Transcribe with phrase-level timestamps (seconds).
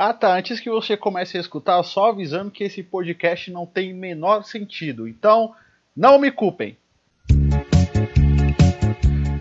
[0.00, 3.92] Ah tá, antes que você comece a escutar, só avisando que esse podcast não tem
[3.92, 5.08] menor sentido.
[5.08, 5.52] Então,
[5.96, 6.78] não me culpem.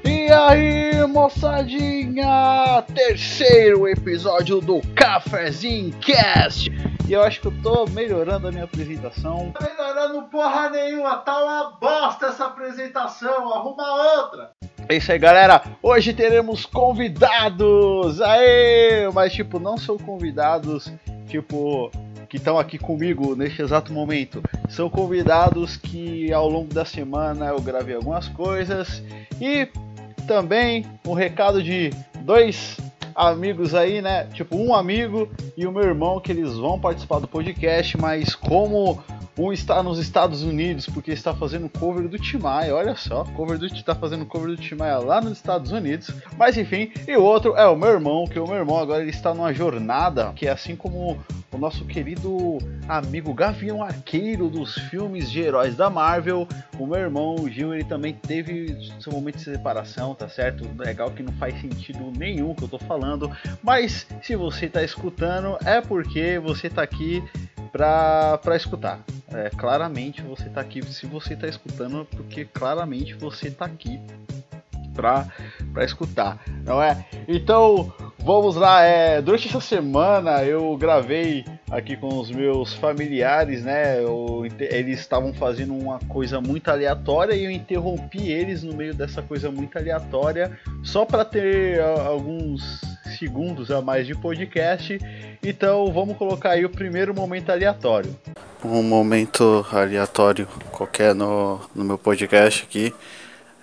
[0.04, 2.84] E aí, moçadinha!
[2.92, 6.72] Terceiro episódio do Cafezinho Cast.
[7.08, 9.54] E eu acho que eu tô melhorando a minha apresentação.
[10.08, 14.52] Melhorando porra nenhuma, tá uma bosta essa apresentação, arruma outra.
[14.88, 15.62] É isso aí, galera.
[15.84, 18.22] Hoje teremos convidados.
[18.22, 19.10] Aê!
[19.14, 20.92] Mas tipo, não são convidados
[21.28, 21.92] tipo
[22.30, 24.42] que estão aqui comigo neste exato momento.
[24.70, 29.04] São convidados que ao longo da semana eu gravei algumas coisas
[29.42, 29.68] e
[30.26, 31.92] também um recado de
[32.22, 32.78] dois
[33.16, 34.26] amigos aí, né?
[34.34, 39.04] Tipo, um amigo e o meu irmão que eles vão participar do podcast, mas como
[39.38, 43.68] um está nos Estados Unidos porque está fazendo cover do Timaya, olha só, cover do
[43.68, 46.12] está fazendo cover do Timaya lá nos Estados Unidos.
[46.38, 49.12] Mas enfim, e o outro é o meu irmão, que o meu irmão agora ele
[49.12, 51.20] está numa jornada que é assim como
[51.52, 56.48] o nosso querido amigo Gavião Arqueiro dos filmes de heróis da Marvel.
[56.78, 60.68] O meu irmão, o Gil, ele também teve seu momento de separação, tá certo?
[60.78, 63.32] Legal que não faz sentido nenhum que eu tô falando,
[63.64, 67.24] mas se você tá escutando é porque você tá aqui
[67.72, 69.00] pra escutar.
[69.34, 74.00] É, claramente você tá aqui, se você tá escutando, porque claramente você tá aqui
[74.96, 75.28] pra,
[75.74, 77.06] pra escutar, não é?
[77.28, 84.02] Então, vamos lá, é, durante essa semana eu gravei aqui com os meus familiares, né?
[84.02, 89.22] Eu, eles estavam fazendo uma coisa muito aleatória e eu interrompi eles no meio dessa
[89.22, 92.82] coisa muito aleatória, só para ter alguns
[93.18, 95.00] segundos a mais de podcast.
[95.44, 98.16] Então vamos colocar aí o primeiro momento aleatório.
[98.64, 102.94] Um momento aleatório qualquer no, no meu podcast aqui.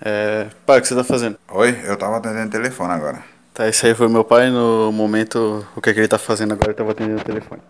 [0.04, 0.46] É...
[0.66, 1.38] Pai, o que você tá fazendo?
[1.52, 3.22] Oi, eu tava atendendo o telefone agora.
[3.54, 5.64] Tá, esse aí foi meu pai no momento.
[5.76, 6.70] O que, é que ele tá fazendo agora?
[6.70, 7.62] Ele tava atendendo o telefone.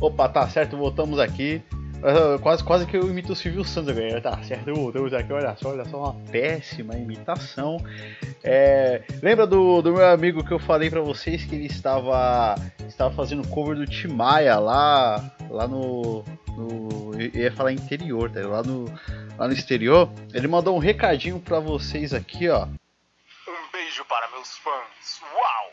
[0.00, 1.62] Opa, tá certo, voltamos aqui.
[2.42, 4.20] Quase, quase que eu imito o Silvio Santos agora.
[4.20, 5.32] Tá certo, voltamos aqui.
[5.32, 7.76] Olha só, olha só, uma péssima imitação.
[8.42, 12.54] É, lembra do, do meu amigo que eu falei para vocês que ele estava,
[12.88, 16.24] estava fazendo cover do Timaya lá, lá no,
[16.56, 17.12] no.
[17.20, 18.40] Eu ia falar interior, tá?
[18.46, 18.86] Lá no,
[19.36, 20.10] lá no exterior.
[20.32, 22.64] Ele mandou um recadinho para vocês aqui, ó.
[22.66, 25.20] Um beijo para meus fãs.
[25.34, 25.72] Uau!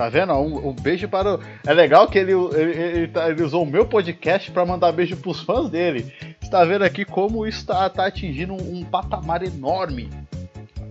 [0.00, 0.32] Tá vendo?
[0.32, 1.40] Um, um, beijo para o.
[1.66, 5.14] É legal que ele, ele, ele, tá, ele usou o meu podcast para mandar beijo
[5.14, 6.10] pros fãs dele.
[6.40, 10.08] Está vendo aqui como isso está tá atingindo um, um, patamar enorme.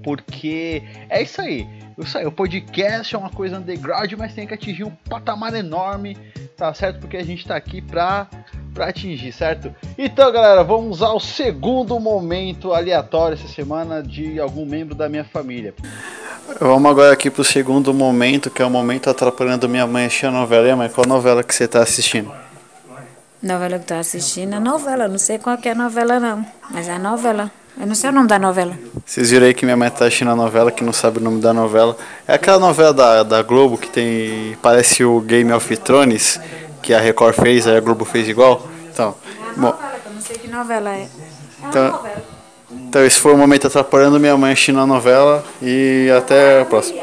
[0.04, 1.68] Porque é isso aí.
[1.98, 6.16] Isso aí, o podcast é uma coisa underground, mas tem que atingir um patamar enorme,
[6.56, 7.00] tá certo?
[7.00, 8.28] Porque a gente está aqui para
[8.76, 9.74] para atingir, certo?
[9.98, 15.74] Então, galera, vamos ao segundo momento aleatório essa semana de algum membro da minha família.
[16.60, 20.32] Vamos agora aqui pro segundo momento, que é o momento atrapalhando minha mãe assistir a
[20.32, 20.76] novela.
[20.76, 22.32] Mas qual novela que você tá assistindo?
[23.42, 26.90] Novela que eu tô assistindo é novela, não sei qual é a novela não, mas
[26.90, 27.50] é a novela.
[27.80, 28.78] Eu não sei o nome da novela.
[29.06, 31.40] Vocês viram aí que minha mãe tá assistindo a novela, que não sabe o nome
[31.40, 31.96] da novela.
[32.28, 34.58] É aquela novela da, da Globo que tem.
[34.62, 36.38] Parece o Game of Thrones,
[36.82, 38.68] que a Record fez, aí a Globo fez igual.
[38.92, 39.16] Então.
[39.26, 41.04] É a novela, bom, eu não sei que novela é.
[41.04, 41.10] É
[41.70, 42.39] então, novela.
[42.72, 47.02] Então esse foi o momento atrapalhando minha mãe assistindo a novela e até a próxima.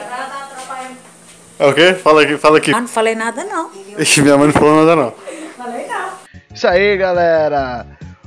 [1.59, 1.95] É o quê?
[1.95, 2.71] Fala aqui, fala aqui.
[2.71, 3.71] Eu não falei nada não.
[3.99, 5.15] Ixi, minha mãe não falou nada não.
[5.57, 6.11] Falei não.
[6.55, 7.87] Isso aí, galera.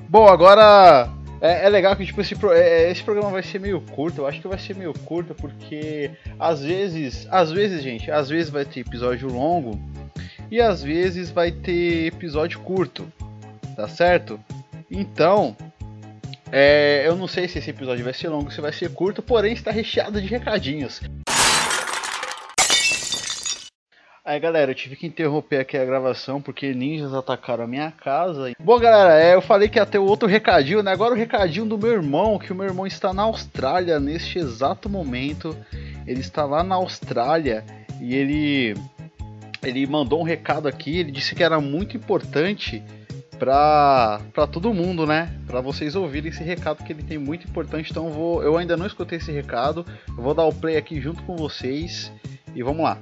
[0.09, 1.07] Bom, agora
[1.41, 4.22] é, é, legal que tipo, esse, é, esse programa vai ser meio curto.
[4.22, 8.49] Eu acho que vai ser meio curto porque às vezes, às vezes, gente, às vezes
[8.49, 9.79] vai ter episódio longo
[10.51, 13.07] e às vezes vai ter episódio curto,
[13.75, 14.39] tá certo?
[14.89, 15.55] Então,
[16.51, 19.53] é, eu não sei se esse episódio vai ser longo, se vai ser curto, porém
[19.53, 21.01] está recheado de recadinhos.
[24.29, 28.51] Aí galera, eu tive que interromper aqui a gravação porque ninjas atacaram a minha casa.
[28.59, 30.91] Bom galera, é, eu falei que ia ter outro recadinho, né?
[30.91, 34.87] Agora o recadinho do meu irmão, que o meu irmão está na Austrália neste exato
[34.87, 35.57] momento.
[36.05, 37.66] Ele está lá na Austrália
[37.99, 38.75] e ele
[39.63, 42.84] ele mandou um recado aqui, ele disse que era muito importante
[43.40, 45.34] pra, pra todo mundo, né?
[45.47, 47.90] Pra vocês ouvirem esse recado que ele tem muito importante.
[47.90, 49.86] Então eu, vou, eu ainda não escutei esse recado.
[50.08, 52.12] Eu vou dar o play aqui junto com vocês
[52.53, 52.97] e vamos lá.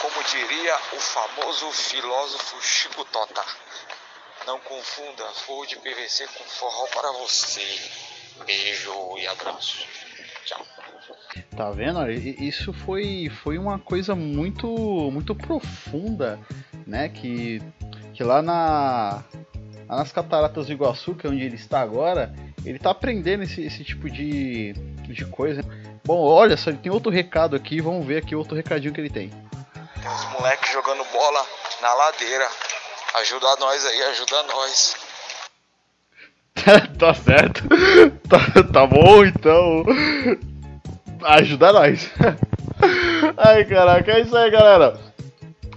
[0.00, 3.44] Como diria o famoso filósofo Chico Tota,
[4.46, 7.78] não confunda forro de PVC com forró para você.
[8.46, 9.86] Beijo e abraço.
[10.46, 10.66] Tchau.
[11.54, 12.10] Tá vendo?
[12.10, 14.66] Isso foi, foi uma coisa muito
[15.12, 16.40] muito profunda,
[16.86, 17.08] né?
[17.08, 17.60] Que
[18.24, 19.22] lá na
[19.96, 22.32] nas cataratas do Iguaçu, que é onde ele está agora,
[22.64, 24.72] ele está aprendendo esse, esse tipo de,
[25.08, 25.62] de coisa.
[26.04, 29.10] Bom, olha só, ele tem outro recado aqui, vamos ver aqui outro recadinho que ele
[29.10, 29.30] tem.
[30.00, 31.44] Tem uns moleques jogando bola
[31.82, 32.48] na ladeira.
[33.20, 34.96] Ajuda nós aí, ajuda nós.
[36.98, 37.64] tá certo.
[38.30, 38.38] Tá,
[38.72, 39.84] tá bom, então.
[41.24, 42.08] Ajuda nós.
[43.36, 44.96] Ai, caraca, é isso aí, galera.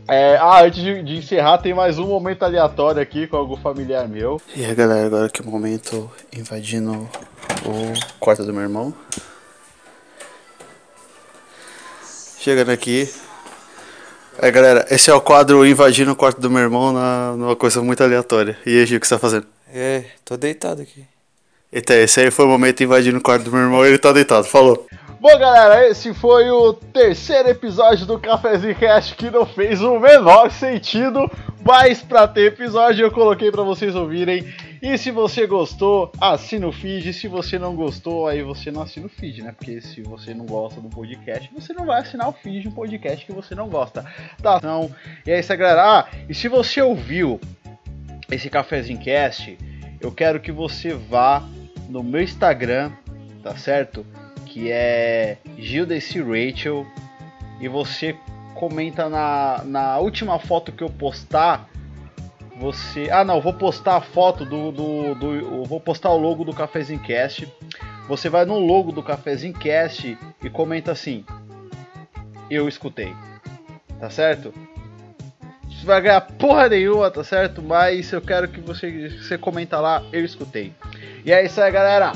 [0.08, 4.08] É, ah, antes de, de encerrar, tem mais um momento aleatório aqui com algum familiar
[4.08, 4.42] meu.
[4.56, 7.10] E aí galera, agora que o momento invadindo
[7.66, 8.94] o quarto do meu irmão.
[12.38, 13.10] Chegando aqui.
[14.42, 17.82] Aí galera, esse é o quadro invadindo o quarto do meu irmão na, numa coisa
[17.82, 18.58] muito aleatória.
[18.66, 19.48] E aí, Gil, o que você tá fazendo?
[19.74, 21.06] É, tô deitado aqui.
[21.72, 24.46] Eita, esse aí foi o momento invadindo o quarto do meu irmão ele tá deitado.
[24.46, 24.86] Falou.
[25.24, 30.52] Bom, galera, esse foi o terceiro episódio do Cafezinho Cast que não fez o menor
[30.52, 31.31] sentido,
[31.66, 34.44] mas pra ter episódio eu coloquei pra vocês ouvirem.
[34.81, 37.14] E se você gostou, assina o feed.
[37.14, 39.54] Se você não gostou, aí você não assina o feed, né?
[39.58, 42.74] Porque se você não gosta do podcast, você não vai assinar o feed de um
[42.74, 44.04] podcast que você não gosta.
[44.42, 44.58] Tá?
[44.58, 44.94] Então,
[45.26, 46.00] e é isso galera.
[46.00, 47.40] Ah, e se você ouviu
[48.30, 49.58] esse Cafezinho Cast,
[50.02, 51.42] eu quero que você vá
[51.88, 52.92] no meu Instagram,
[53.42, 54.06] tá certo?
[54.54, 56.86] Que é Gildeci Rachel.
[57.60, 58.16] E você
[58.54, 61.68] comenta na, na última foto que eu postar.
[62.60, 63.10] Você.
[63.10, 64.72] Ah não, vou postar a foto do.
[64.72, 67.52] do, do vou postar o logo do Cafezinho Cast.
[68.08, 71.26] Você vai no logo do Cafezinho Cast e comenta assim.
[72.48, 73.12] Eu escutei.
[74.00, 74.54] Tá certo?
[75.68, 77.60] Você vai ganhar porra nenhuma, tá certo?
[77.60, 80.74] Mas eu quero que você, você comenta lá, eu escutei.
[81.26, 82.12] E é isso aí, galera.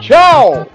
[0.00, 0.66] Tchau!